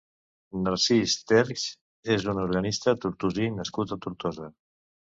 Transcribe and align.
Narcís 0.67 1.17
Terx 1.33 1.67
és 2.17 2.27
un 2.35 2.43
organista 2.47 2.97
tortosí 3.07 3.55
nascut 3.63 3.99
a 3.99 4.03
Tortosa. 4.09 4.55